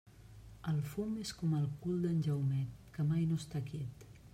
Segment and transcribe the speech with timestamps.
[0.71, 4.09] El fum és com el cul d'en Jaumet, que mai no està quiet.